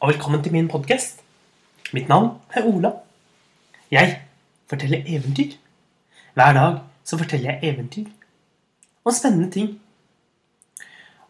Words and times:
og 0.00 0.08
velkommen 0.08 0.42
til 0.42 0.52
min 0.52 0.68
podkast. 0.68 1.20
Mitt 1.92 2.08
navn 2.08 2.38
er 2.56 2.64
Ola. 2.64 2.90
Jeg 3.90 4.22
forteller 4.68 5.02
eventyr. 5.06 5.52
Hver 6.34 6.52
dag 6.52 6.78
så 7.04 7.18
forteller 7.18 7.50
jeg 7.50 7.72
eventyr 7.72 8.06
og 9.04 9.12
spennende 9.14 9.50
ting. 9.50 9.80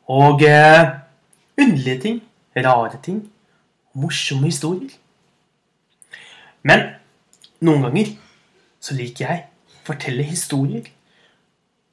Og 0.07 0.43
eh, 0.43 0.87
underlige 1.59 2.01
ting, 2.01 2.23
rare 2.57 3.03
ting 3.03 3.33
morsomme 3.95 4.47
historier. 4.47 4.95
Men 6.63 6.87
noen 7.61 7.83
ganger 7.89 8.15
så 8.81 8.95
liker 8.95 9.27
jeg 9.27 9.45
å 9.67 9.83
fortelle 9.91 10.29
historier 10.31 10.87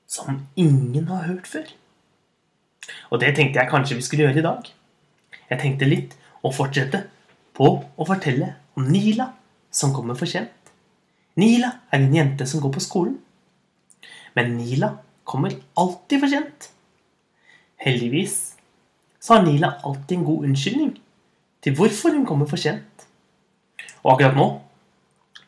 som 0.05 0.45
ingen 0.55 1.09
har 1.09 1.25
hørt 1.25 1.49
før. 1.49 1.65
Og 3.09 3.19
det 3.25 3.33
tenkte 3.35 3.63
jeg 3.63 3.73
kanskje 3.73 3.97
vi 3.97 4.05
skulle 4.05 4.29
gjøre 4.29 4.45
i 4.45 4.47
dag. 4.51 4.71
Jeg 5.49 5.59
tenkte 5.65 5.89
litt 5.89 6.17
å 6.47 6.53
fortsette 6.55 7.03
på 7.57 7.69
å 7.77 8.07
fortelle 8.07 8.53
om 8.77 8.87
Nila 8.91 9.31
som 9.73 9.93
kommer 9.95 10.17
for 10.17 10.29
sent. 10.29 10.53
Nila 11.37 11.73
er 11.91 12.01
en 12.01 12.15
jente 12.15 12.47
som 12.49 12.61
går 12.63 12.73
på 12.77 12.83
skolen. 12.83 13.17
Men 14.37 14.55
Nila 14.57 14.95
kommer 15.27 15.55
alltid 15.77 16.21
for 16.21 16.31
sent. 16.31 16.69
Heldigvis 17.81 18.37
så 19.19 19.35
har 19.37 19.45
Nila 19.45 19.75
alltid 19.83 20.17
en 20.17 20.25
god 20.25 20.47
unnskyldning 20.49 20.95
til 21.61 21.75
hvorfor 21.77 22.15
hun 22.15 22.25
kommer 22.25 22.49
for 22.49 22.61
sent. 22.61 23.07
Og 24.03 24.13
akkurat 24.15 24.37
nå 24.37 24.47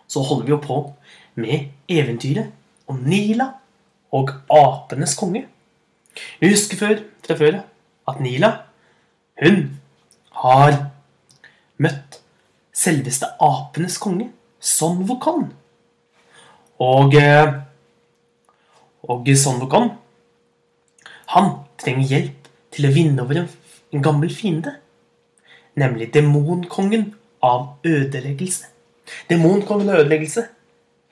så 0.10 0.24
holder 0.26 0.46
vi 0.46 0.56
jo 0.56 0.62
på 0.62 0.80
med 1.40 1.70
eventyret 1.90 2.52
om 2.90 3.02
Nila 3.06 3.52
og 4.12 4.34
apenes 4.50 5.14
konge. 5.18 5.46
Vi 6.42 6.50
husker 6.50 6.78
før, 6.78 7.04
fra 7.26 7.38
før 7.38 7.60
at 8.10 8.22
Nila, 8.22 8.50
hun 9.44 9.79
har 10.44 10.76
møtt 11.80 12.20
selveste 12.76 13.28
apenes 13.44 13.98
konge, 14.02 14.30
Son 14.60 15.04
Wukong. 15.08 15.50
Og 16.80 17.16
eh, 17.16 17.54
Og 19.10 19.28
Son 19.40 19.62
Wukong, 19.62 19.94
han 21.32 21.50
trenger 21.80 22.08
hjelp 22.12 22.50
til 22.76 22.88
å 22.90 22.92
vinne 22.94 23.24
over 23.24 23.40
en, 23.42 23.48
en 23.96 24.04
gammel 24.04 24.32
fiende. 24.34 24.76
Nemlig 25.80 26.10
demonkongen 26.14 27.14
av 27.42 27.80
ødeleggelse. 27.88 28.68
Demonkongen 29.30 29.90
av 29.90 30.04
ødeleggelse 30.04 30.44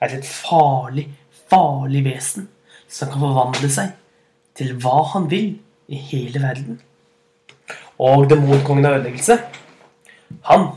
er 0.04 0.18
et 0.18 0.28
farlig, 0.28 1.08
farlig 1.48 2.04
vesen 2.06 2.48
som 2.88 3.10
kan 3.10 3.24
forvandle 3.24 3.70
seg 3.72 3.96
til 4.58 4.76
hva 4.82 5.00
han 5.14 5.30
vil 5.32 5.56
i 5.88 5.98
hele 6.10 6.42
verden. 6.44 6.78
Og 7.98 8.28
demonkongen 8.30 8.86
av 8.86 9.00
ødeleggelse, 9.00 9.38
han 10.46 10.68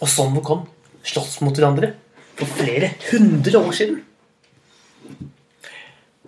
og 0.00 0.08
Son 0.08 0.32
Wukong 0.32 0.62
slåss 1.04 1.40
mot 1.44 1.56
hverandre 1.56 1.92
for 2.38 2.48
flere 2.56 2.94
hundre 3.10 3.60
år 3.60 3.74
siden. 3.76 3.98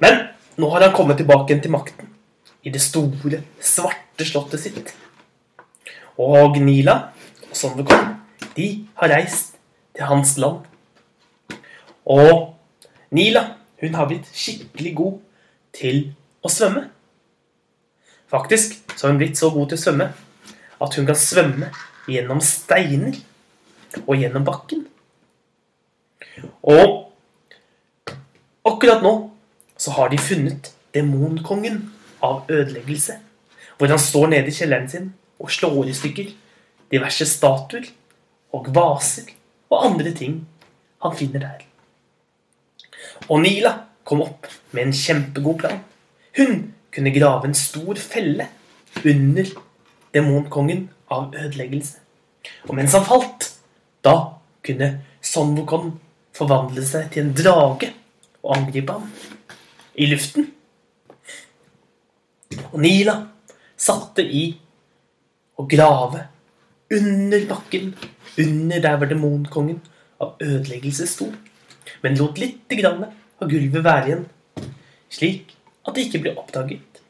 Men 0.03 0.19
nå 0.61 0.69
har 0.75 0.85
han 0.85 0.97
kommet 0.97 1.17
tilbake 1.23 1.57
til 1.57 1.73
makten 1.73 2.11
i 2.63 2.71
det 2.71 2.83
store, 2.85 3.41
svarte 3.65 4.27
slottet 4.29 4.61
sitt. 4.61 4.93
Og 6.21 6.59
Nila 6.61 6.99
og 7.49 7.57
Son 7.57 7.79
Wukong, 7.79 8.11
de 8.53 8.67
har 9.01 9.15
reist 9.15 9.57
til 9.97 10.05
hans 10.11 10.35
land. 10.37 10.61
Og 12.05 12.53
Nila, 13.11 13.47
hun 13.81 13.97
har 13.97 14.11
blitt 14.11 14.29
skikkelig 14.37 14.93
god 15.01 15.17
til 15.73 16.05
å 16.45 16.53
svømme. 16.53 16.85
Faktisk 18.29 18.77
så 18.97 19.07
har 19.07 19.15
hun 19.15 19.23
blitt 19.23 19.41
så 19.41 19.49
god 19.53 19.73
til 19.73 19.81
å 19.81 19.85
svømme 19.87 20.11
at 20.83 20.99
hun 20.99 21.07
kan 21.09 21.19
svømme 21.19 21.71
gjennom 22.11 22.41
steiner 22.43 23.17
og 24.07 24.17
gjennom 24.19 24.45
bakken. 24.47 24.85
Og 26.63 27.13
akkurat 28.67 29.03
nå 29.05 29.15
så 29.79 29.95
har 29.97 30.13
de 30.13 30.21
funnet 30.21 30.73
demonkongen 30.95 31.85
av 32.23 32.47
ødeleggelse. 32.51 33.19
Hvor 33.79 33.91
han 33.91 33.99
står 33.99 34.31
nede 34.31 34.51
i 34.51 34.55
kjelleren 34.55 34.89
sin 34.91 35.11
og 35.43 35.51
slår 35.51 35.91
i 35.91 35.97
stykker 35.97 36.33
diverse 36.93 37.27
statuer 37.27 37.89
og 38.55 38.69
vaser 38.75 39.33
og 39.73 39.87
andre 39.89 40.13
ting 40.15 40.43
han 41.03 41.17
finner 41.19 41.43
der. 41.43 41.65
Og 43.31 43.43
Nila 43.43 43.73
kom 44.05 44.23
opp 44.25 44.47
med 44.73 44.89
en 44.89 44.97
kjempegod 44.97 45.59
plan. 45.63 45.81
Hun 46.37 46.73
kunne 46.93 47.15
grave 47.15 47.49
en 47.49 47.57
stor 47.57 47.99
felle 47.99 48.49
under 49.03 49.49
demonkongen 50.15 50.89
av 51.13 51.35
ødeleggelse. 51.35 51.99
Og 52.69 52.75
mens 52.77 52.95
han 52.97 53.07
falt, 53.07 53.49
da 54.05 54.17
kunne 54.65 54.95
Sonvokon 55.23 55.93
forvandle 56.35 56.85
seg 56.87 57.11
til 57.13 57.27
en 57.27 57.35
drage 57.37 57.93
og 58.43 58.57
angripe 58.57 58.97
ham 58.97 59.07
i 59.95 60.09
luften. 60.11 60.49
Og 62.73 62.81
Nila 62.83 63.15
satte 63.79 64.25
i 64.25 64.49
å 65.59 65.67
grave 65.69 66.27
under 66.93 67.47
bakken, 67.49 67.93
under 68.39 68.83
der 68.85 68.99
hvor 68.99 69.09
demonkongen 69.09 69.81
av 70.23 70.41
ødeleggelse 70.43 71.07
sto, 71.09 71.29
men 72.03 72.19
lot 72.19 72.41
litt 72.41 72.73
grann 72.79 73.05
av 73.07 73.51
gulvet 73.51 73.85
være 73.85 74.09
igjen, 74.11 74.25
slik 75.13 75.55
at 75.87 75.95
det 75.97 76.07
ikke 76.07 76.23
ble 76.25 76.35
oppdaget. 76.39 77.01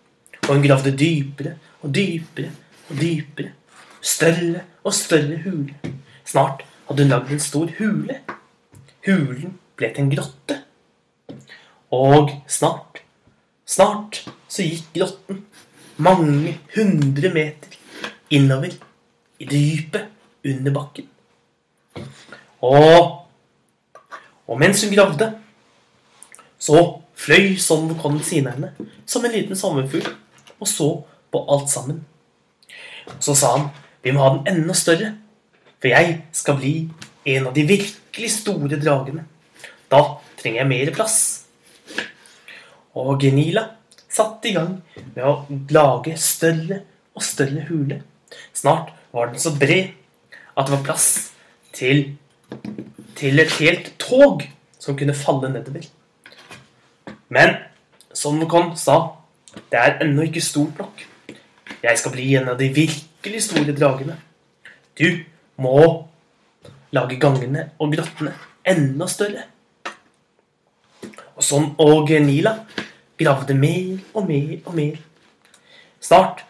Og 0.42 0.56
hun 0.56 0.64
gravde 0.64 0.94
dypere 0.98 1.56
og 1.82 1.92
dypere 1.94 2.50
dypere, 2.98 3.52
større 4.00 4.62
og 4.84 4.94
større 4.94 5.40
hule. 5.44 5.94
Snart 6.24 6.64
hadde 6.88 7.04
hun 7.04 7.12
lagd 7.12 7.32
en 7.32 7.42
stor 7.42 7.72
hule. 7.78 8.20
Hulen 9.06 9.58
ble 9.76 9.90
til 9.92 10.04
en 10.04 10.12
grotte. 10.12 10.58
Og 11.92 12.30
snart, 12.48 13.02
snart 13.68 14.22
så 14.48 14.64
gikk 14.64 14.88
grotten 14.96 15.44
mange 16.02 16.56
hundre 16.74 17.32
meter 17.34 17.76
innover 18.32 18.72
i 19.42 19.48
dypet 19.48 20.08
under 20.48 20.74
bakken. 20.74 21.08
Og, 22.62 23.26
og 24.46 24.58
mens 24.58 24.84
hun 24.84 24.94
gravde, 24.94 25.32
så 26.62 26.78
fløy 27.18 27.56
sånn 27.60 27.90
siden 28.22 28.48
av 28.48 28.56
henne 28.56 28.90
som 29.06 29.24
en 29.26 29.34
liten 29.34 29.58
sommerfugl 29.58 30.08
og 30.62 30.68
så 30.68 30.88
på 31.32 31.42
alt 31.50 31.70
sammen. 31.72 32.02
Så 33.22 33.34
sa 33.38 33.56
han 33.56 33.70
vi 34.02 34.10
må 34.14 34.22
ha 34.24 34.32
den 34.34 34.48
enda 34.50 34.74
større, 34.74 35.12
for 35.78 35.92
jeg 35.92 36.16
skal 36.34 36.58
bli 36.58 36.72
en 37.34 37.46
av 37.46 37.54
de 37.54 37.62
virkelig 37.66 38.30
store 38.34 38.78
dragene. 38.82 39.24
Da 39.90 40.00
trenger 40.40 40.62
jeg 40.62 40.70
mer 40.72 40.90
plass. 40.96 41.18
Og 42.98 43.14
Genila 43.22 43.68
satte 44.12 44.50
i 44.50 44.56
gang 44.56 44.74
med 45.14 45.22
å 45.24 45.34
lage 45.72 46.16
større 46.20 46.82
og 47.14 47.24
større 47.24 47.62
hule. 47.68 48.02
Snart 48.56 48.90
var 49.14 49.30
den 49.30 49.40
så 49.42 49.54
bred 49.54 49.92
at 50.56 50.66
det 50.66 50.74
var 50.74 50.84
plass 50.84 51.08
til, 51.72 52.04
til 53.16 53.40
et 53.40 53.54
helt 53.60 53.94
tog 54.02 54.44
som 54.82 54.98
kunne 54.98 55.16
falle 55.16 55.52
nedover. 55.52 55.86
Men 57.32 57.56
som 58.12 58.36
Mokon 58.40 58.74
sa, 58.76 58.98
det 59.72 59.78
er 59.78 60.02
ennå 60.04 60.26
ikke 60.26 60.44
stort 60.44 60.80
nok. 60.80 61.06
Jeg 61.82 61.98
skal 61.98 62.12
bli 62.14 62.28
en 62.38 62.52
av 62.52 62.58
de 62.60 62.68
virkelig 62.70 63.40
store 63.48 63.72
dragene. 63.74 64.14
Du 64.94 65.24
må 65.58 65.78
lage 66.94 67.18
gangene 67.18 67.72
og 67.82 67.96
grottene 67.96 68.36
enda 68.68 69.08
større. 69.10 69.48
Og 71.34 71.42
sånn 71.42 71.72
og 71.82 72.12
Nila 72.22 72.52
gravde 73.18 73.56
mer 73.58 73.98
og 74.14 74.28
mer 74.28 74.52
og 74.60 74.76
mer. 74.76 75.00
Snart 76.02 76.44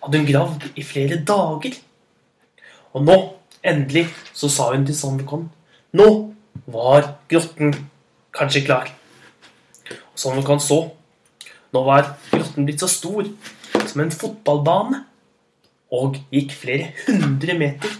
hadde 0.00 0.22
hun 0.22 0.30
gravd 0.30 0.64
i 0.80 0.86
flere 0.86 1.20
dager. 1.20 1.76
Og 2.96 3.04
nå, 3.04 3.18
endelig, 3.60 4.06
så 4.32 4.48
sa 4.48 4.70
hun 4.72 4.86
til 4.88 4.96
Sandvikon 4.96 5.50
Nå 5.98 6.08
var 6.68 7.12
grotten 7.28 7.74
kanskje 8.32 8.64
klar. 8.64 8.88
Og 9.90 10.16
Sandvikon 10.20 10.64
så. 10.64 10.80
Nå 11.76 11.84
var 11.84 12.14
grotten 12.32 12.64
blitt 12.64 12.80
så 12.80 12.88
stor 12.88 13.28
som 13.88 14.02
en 14.04 14.14
fotballbane. 14.14 15.04
Og 15.94 16.18
gikk 16.32 16.52
flere 16.52 16.92
hundre 17.06 17.56
meter 17.58 17.94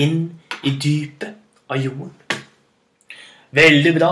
inn 0.00 0.26
i 0.66 0.74
dypet 0.76 1.70
av 1.70 1.80
jorden. 1.80 2.12
Veldig 3.56 3.92
bra, 3.96 4.10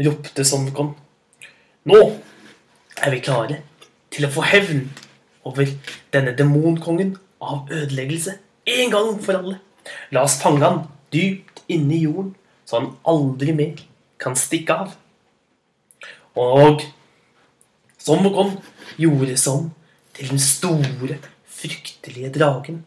ropte 0.00 0.44
Sandvikon. 0.46 0.94
Nå 1.86 1.98
er 3.00 3.12
vi 3.12 3.20
klare 3.24 3.60
til 4.10 4.26
å 4.26 4.32
få 4.32 4.44
hevn 4.48 4.86
over 5.46 5.68
denne 6.14 6.32
demonkongen 6.36 7.14
av 7.40 7.70
ødeleggelse 7.72 8.36
en 8.70 8.92
gang 8.92 9.12
for 9.22 9.38
alle. 9.38 9.58
La 10.12 10.24
oss 10.26 10.38
fange 10.40 10.64
han 10.64 10.82
dypt 11.12 11.62
inne 11.70 11.96
i 11.96 12.02
jorden, 12.04 12.34
så 12.64 12.80
han 12.80 12.90
aldri 13.08 13.54
mer 13.56 13.84
kan 14.20 14.36
stikke 14.36 14.76
av. 14.84 14.96
Og 16.38 16.84
Sommokon 18.00 18.54
gjorde 19.00 19.36
sånn 19.40 19.70
til 20.20 20.30
den 20.34 20.38
store, 20.38 21.16
fryktelige 21.48 22.28
dragen. 22.34 22.82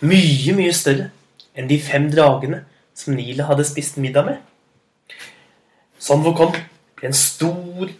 Mye, 0.00 0.54
mye 0.56 0.72
større 0.72 1.10
enn 1.58 1.68
de 1.68 1.76
fem 1.82 2.06
dragene 2.12 2.62
som 2.96 3.16
Nila 3.18 3.48
hadde 3.50 3.66
spist 3.68 3.98
middag 4.00 4.24
med. 4.24 4.38
Son 6.00 6.24
Wukong 6.24 6.54
ble 6.96 7.10
en 7.10 7.16
stor, 7.16 7.90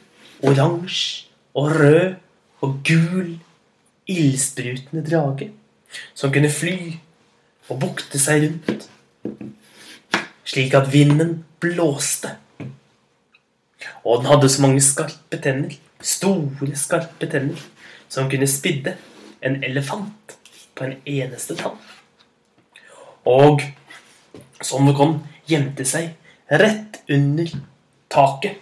oransje 0.41 1.29
og 1.59 1.75
rød 1.77 2.17
og 2.65 2.81
gul, 2.87 3.37
ildsprutende 4.09 5.05
drage 5.05 5.51
som 6.17 6.33
kunne 6.33 6.51
fly 6.53 6.95
og 7.69 7.81
bukte 7.83 8.21
seg 8.23 8.47
rundt, 8.47 8.87
slik 10.49 10.77
at 10.79 10.89
vinden 10.93 11.43
blåste. 11.61 12.37
Og 14.07 14.23
den 14.23 14.31
hadde 14.31 14.49
så 14.49 14.63
mange 14.65 14.81
skarpe 14.85 15.41
tenner, 15.43 15.75
store, 16.01 16.71
skarpe 16.79 17.29
tenner, 17.29 17.61
som 18.09 18.31
kunne 18.31 18.49
spidde 18.49 18.97
en 19.41 19.63
elefant 19.65 20.37
på 20.75 20.85
en 20.85 20.97
eneste 21.05 21.57
tann. 21.59 21.77
Og 23.29 23.63
sånn 24.65 24.89
det 24.89 24.97
kom, 24.99 25.19
gjemte 25.49 25.85
seg 25.89 26.15
rett 26.49 27.03
under 27.13 27.53
taket. 28.13 28.59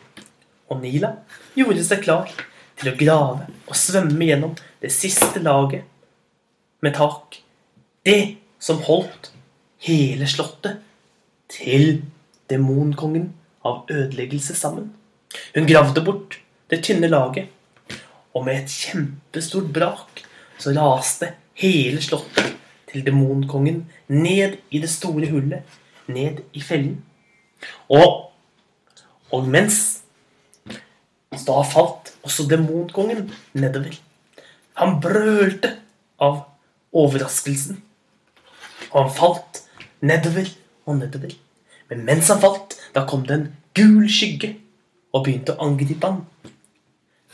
Og 0.70 0.80
Nila 0.82 1.12
gjorde 1.54 1.84
seg 1.86 2.02
klar 2.04 2.30
til 2.76 2.90
å 2.90 2.96
grave 2.98 3.46
og 3.66 3.78
svømme 3.78 4.26
gjennom 4.26 4.56
det 4.82 4.90
siste 4.94 5.40
laget 5.42 5.86
med 6.84 6.96
tak. 6.98 7.40
Det 8.06 8.36
som 8.62 8.82
holdt 8.86 9.30
hele 9.86 10.26
slottet 10.30 10.82
til 11.52 12.02
demonkongen 12.50 13.30
av 13.66 13.86
ødeleggelse 13.90 14.54
sammen. 14.58 14.90
Hun 15.54 15.66
gravde 15.66 16.02
bort 16.06 16.38
det 16.70 16.82
tynne 16.86 17.10
laget, 17.10 17.50
og 18.36 18.44
med 18.44 18.62
et 18.62 18.72
kjempestort 18.72 19.68
brak 19.72 20.22
så 20.60 20.74
raste 20.76 21.32
hele 21.56 22.02
slottet 22.04 22.52
til 22.90 23.04
demonkongen 23.06 23.84
ned 24.12 24.58
i 24.70 24.80
det 24.82 24.90
store 24.92 25.30
hullet, 25.30 25.62
ned 26.06 26.42
i 26.52 26.62
fellen. 26.62 26.98
Og, 27.88 28.32
og 29.32 29.48
mens 29.48 30.02
da 31.46 31.62
falt 31.66 32.12
også 32.24 32.46
demonkongen 32.48 33.30
nedover. 33.56 33.96
Han 34.76 35.00
brølte 35.00 35.72
av 36.20 36.44
overraskelsen. 36.92 37.80
Og 38.92 38.96
han 39.02 39.12
falt 39.16 39.62
nedover 40.00 40.48
og 40.86 41.00
nedover. 41.00 41.34
Men 41.90 42.04
mens 42.06 42.30
han 42.32 42.40
falt, 42.42 42.76
da 42.94 43.04
kom 43.08 43.26
det 43.26 43.36
en 43.36 43.48
gul 43.76 44.06
skygge 44.10 44.54
og 45.12 45.26
begynte 45.26 45.56
å 45.56 45.68
angripe 45.68 46.08
han. 46.08 46.24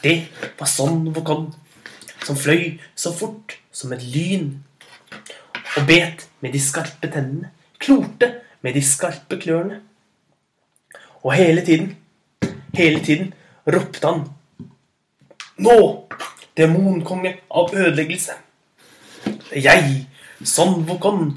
Det 0.03 0.17
var 0.59 0.67
sånn 0.67 1.05
Vokon, 1.15 1.53
som 2.27 2.39
fløy 2.39 2.79
så 2.99 3.13
fort 3.15 3.57
som 3.75 3.93
et 3.95 4.03
lyn 4.03 4.49
og 5.79 5.87
bet 5.89 6.27
med 6.43 6.53
de 6.53 6.61
skarpe 6.61 7.09
tennene, 7.09 7.53
klorte 7.79 8.29
med 8.63 8.75
de 8.75 8.83
skarpe 8.85 9.39
klørne. 9.41 9.81
Og 11.23 11.35
hele 11.39 11.63
tiden, 11.65 11.97
hele 12.75 13.01
tiden 13.05 13.33
ropte 13.67 14.07
han 14.07 14.25
Nå, 15.63 15.79
demonkonge 16.57 17.37
av 17.53 17.75
ødeleggelse. 17.77 18.35
Jeg, 19.55 20.07
Son 20.45 20.81
Vokon, 20.89 21.37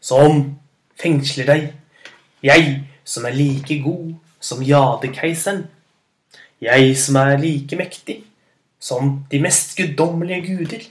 som 0.00 0.56
fengsler 0.98 1.46
deg. 1.46 1.66
Jeg 2.42 2.72
som 3.04 3.28
er 3.28 3.36
like 3.36 3.76
god 3.84 4.16
som 4.40 4.64
Jadekeiseren. 4.64 5.66
Jeg 6.62 6.96
som 6.96 7.18
er 7.20 7.36
like 7.40 7.76
mektig 7.76 8.22
som 8.80 9.26
de 9.30 9.40
mest 9.42 9.76
guddommelige 9.76 10.46
guder. 10.46 10.84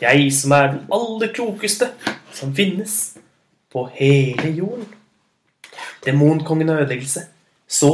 Jeg 0.00 0.32
som 0.32 0.52
er 0.54 0.72
den 0.72 0.84
aller 0.92 1.32
klokeste 1.34 1.90
som 2.32 2.54
finnes 2.54 3.16
på 3.72 3.88
hele 3.94 4.52
jorden. 4.54 4.86
Demonkongen 6.04 6.70
av 6.70 6.84
ødeleggelse 6.84 7.26
så 7.68 7.90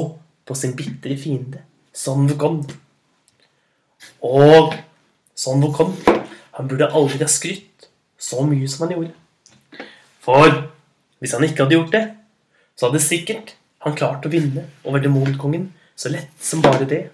på 0.46 0.54
sin 0.54 0.76
bitre 0.76 1.16
fiende 1.18 1.64
Son 1.92 2.28
Wukon. 2.28 2.60
Og 4.22 4.74
Son 5.34 5.64
Wukon, 5.64 5.96
han 6.52 6.68
burde 6.68 6.92
aldri 6.92 7.24
ha 7.24 7.30
skrytt 7.30 7.88
så 8.18 8.44
mye 8.46 8.68
som 8.68 8.86
han 8.86 8.94
gjorde. 8.94 9.14
For 10.20 10.52
hvis 11.18 11.32
han 11.32 11.44
ikke 11.48 11.64
hadde 11.64 11.78
gjort 11.78 11.96
det, 11.96 12.04
så 12.76 12.90
hadde 12.90 13.02
sikkert 13.02 13.56
han 13.84 13.96
klart 13.96 14.26
å 14.26 14.32
vinne 14.32 14.66
over 14.84 15.00
demonkongen 15.00 15.70
så 15.96 16.12
lett 16.12 16.44
som 16.44 16.62
bare 16.64 16.88
det. 16.88 17.06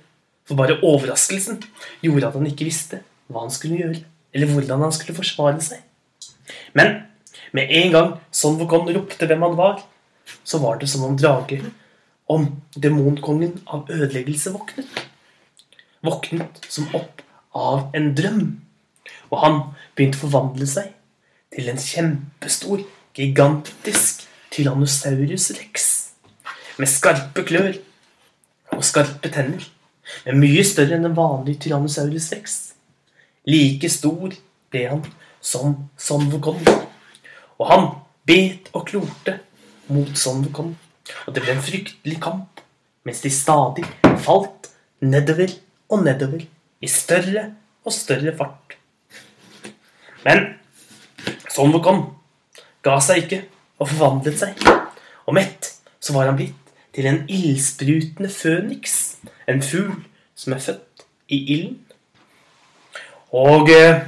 For 0.49 0.59
bare 0.59 0.81
overraskelsen 0.83 1.61
gjorde 2.03 2.29
at 2.29 2.37
han 2.39 2.49
ikke 2.51 2.67
visste 2.67 3.01
hva 3.31 3.45
han 3.45 3.55
skulle 3.55 3.79
gjøre, 3.79 4.03
eller 4.35 4.51
hvordan 4.51 4.83
han 4.87 4.95
skulle 4.95 5.17
forsvare 5.17 5.63
seg. 5.63 5.81
Men 6.77 7.05
med 7.55 7.71
en 7.79 7.95
gang 7.95 8.11
Sonvokon 8.35 8.91
ropte 8.97 9.29
hvem 9.29 9.45
han 9.47 9.57
var, 9.59 9.83
så 10.45 10.59
var 10.63 10.81
det 10.81 10.89
som 10.91 11.05
om 11.07 11.17
drager 11.19 11.69
om 12.33 12.49
demonkongen 12.75 13.61
av 13.67 13.91
ødeleggelse 13.93 14.53
våknet. 14.55 14.89
Våknet 16.03 16.63
som 16.69 16.91
opp 16.97 17.23
av 17.55 17.95
en 17.97 18.11
drøm. 18.17 18.43
Og 19.31 19.39
han 19.45 19.59
begynte 19.95 20.19
å 20.19 20.25
forvandle 20.25 20.67
seg 20.69 20.91
til 21.53 21.69
en 21.71 21.81
kjempestor, 21.81 22.83
gigantisk 23.15 24.25
tyrannosaurus 24.53 25.51
rex. 25.59 25.89
Med 26.81 26.89
skarpe 26.89 27.45
klør 27.47 27.77
og 28.77 28.85
skarpe 28.87 29.31
tenner. 29.33 29.65
Men 30.27 30.41
mye 30.43 30.65
større 30.67 30.97
enn 30.97 31.07
en 31.09 31.17
vanlig 31.17 31.59
tyrannosaurus 31.63 32.31
rex. 32.35 32.57
Like 33.49 33.91
stor 33.91 34.35
ble 34.73 34.87
han 34.89 35.03
som 35.43 35.77
Son 35.99 36.29
Wukong. 36.33 36.63
Og 37.59 37.67
han 37.71 37.89
bet 38.29 38.71
og 38.73 38.87
klorte 38.91 39.39
mot 39.93 40.11
Son 40.19 40.43
Wukong. 40.47 40.75
Og 41.27 41.35
det 41.35 41.43
ble 41.43 41.57
en 41.57 41.65
fryktelig 41.65 42.21
kamp, 42.23 42.63
mens 43.07 43.23
de 43.25 43.31
stadig 43.35 43.87
falt 44.23 44.71
nedover 45.03 45.51
og 45.91 46.05
nedover 46.07 46.45
i 46.83 46.91
større 46.91 47.49
og 47.83 47.95
større 47.95 48.35
fart. 48.39 48.77
Men 50.23 50.45
Son 51.51 51.75
Wukong 51.75 52.05
ga 52.87 52.99
seg 53.03 53.25
ikke 53.25 53.43
og 53.83 53.91
forvandlet 53.91 54.39
seg. 54.39 54.67
Og 55.27 55.35
mett 55.37 55.75
så 56.03 56.15
var 56.15 56.31
han 56.31 56.39
blitt 56.39 56.62
til 56.95 57.07
en 57.09 57.23
ildsprutende 57.29 58.29
føniks. 58.29 59.17
En 59.49 59.63
fugl 59.63 59.95
som 60.35 60.53
er 60.53 60.59
født 60.59 61.07
i 61.29 61.39
ilden. 61.55 61.79
Og 63.33 63.71
eh, 63.71 64.05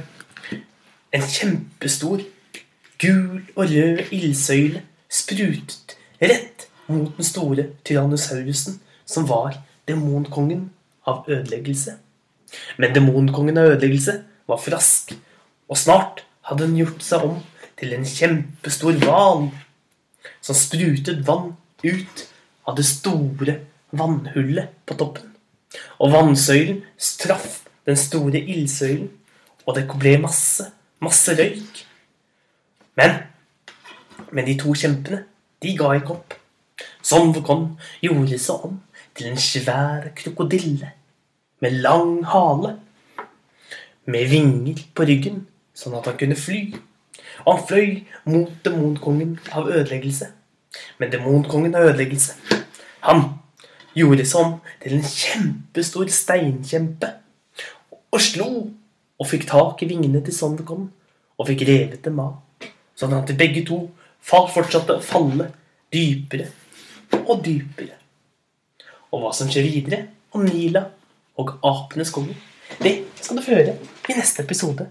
en 1.13 1.21
kjempestor 1.21 2.21
gul 3.01 3.41
og 3.55 3.71
rød 3.71 4.11
ildsøyle 4.11 4.83
sprutet 5.09 5.97
rett 6.21 6.67
mot 6.87 7.09
den 7.17 7.25
store 7.25 7.67
tyrannosaurusen, 7.85 8.79
som 9.05 9.29
var 9.29 9.57
demonkongen 9.87 10.69
av 11.07 11.25
ødeleggelse. 11.29 11.97
Men 12.77 12.95
demonkongen 12.95 13.57
av 13.57 13.73
ødeleggelse 13.73 14.19
var 14.47 14.61
for 14.61 14.77
rask, 14.77 15.15
og 15.69 15.77
snart 15.77 16.23
hadde 16.45 16.67
den 16.67 16.77
gjort 16.77 17.03
seg 17.03 17.25
om 17.25 17.41
til 17.79 17.93
en 17.95 18.05
kjempestor 18.05 18.97
hval 19.01 19.49
som 20.45 20.57
sprutet 20.57 21.25
vann 21.27 21.55
ut 21.83 22.25
av 22.65 22.77
det 22.77 22.85
store 22.87 23.59
vannhullet 23.95 24.73
på 24.85 24.97
toppen. 24.99 25.31
Og 25.99 26.13
vannsøylen 26.13 26.81
straff 26.97 27.65
den 27.85 27.97
store 27.99 28.39
ildsøylen, 28.41 29.11
og 29.65 29.75
det 29.77 29.85
ble 29.89 30.15
masse, 30.21 30.65
masse 31.01 31.35
røyk. 31.37 31.83
Men, 32.97 33.17
men 34.31 34.47
de 34.47 34.57
to 34.61 34.73
kjempene, 34.77 35.23
de 35.61 35.75
ga 35.77 35.93
ikke 35.97 36.15
opp. 36.15 36.35
Son 37.05 37.33
Wukong 37.35 37.67
gjorde 38.01 38.39
seg 38.41 38.65
om 38.67 38.79
til 39.15 39.29
en 39.29 39.39
svær 39.39 40.09
krokodille 40.17 40.91
med 41.61 41.77
lang 41.85 42.25
hale. 42.33 42.75
Med 44.05 44.27
vinger 44.29 44.81
på 44.93 45.05
ryggen, 45.09 45.45
sånn 45.73 45.95
at 45.97 46.05
han 46.09 46.17
kunne 46.19 46.37
fly. 46.37 46.59
Og 47.45 47.47
han 47.51 47.63
fløy 47.69 47.87
mot 48.29 48.51
demonkongen 48.65 49.39
av 49.49 49.69
ødeleggelse. 49.71 50.29
Men 50.99 51.11
demonkongen 51.11 51.75
av 51.75 51.89
ødeleggelse, 51.89 52.35
han 53.05 53.25
gjorde 53.95 54.25
sånn 54.27 54.57
til 54.83 54.97
en 54.97 55.05
kjempestor 55.07 56.09
steinkjempe. 56.11 57.11
Og 58.11 58.21
slo 58.23 58.49
og 59.15 59.29
fikk 59.29 59.47
tak 59.49 59.83
i 59.83 59.89
vingene 59.89 60.21
til 60.23 60.35
Sondekon 60.35 60.87
og 61.35 61.47
fikk 61.49 61.65
revet 61.67 62.03
dem 62.05 62.19
av. 62.23 62.39
Sånn 62.95 63.15
at 63.15 63.27
de 63.29 63.37
begge 63.39 63.63
to 63.67 63.81
fortsatte 64.25 64.97
å 64.97 65.03
falle 65.03 65.49
dypere 65.93 66.49
og 67.25 67.43
dypere. 67.45 67.95
Og 69.11 69.23
hva 69.23 69.31
som 69.35 69.49
skjer 69.51 69.67
videre 69.67 70.01
om 70.35 70.43
Nila 70.47 70.85
og 71.39 71.57
apenes 71.63 72.11
konge, 72.15 72.35
det 72.81 72.97
skal 73.21 73.39
du 73.39 73.43
få 73.45 73.55
høre 73.55 73.75
i 74.09 74.17
neste 74.17 74.43
episode. 74.43 74.87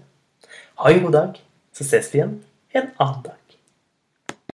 Ha 0.81 0.91
en 0.91 1.03
god 1.05 1.17
dag, 1.17 1.41
så 1.75 1.87
ses 1.87 2.09
vi 2.11 2.21
igjen 2.21 2.37
en 2.75 2.91
annen 3.01 3.25
dag. 3.29 3.44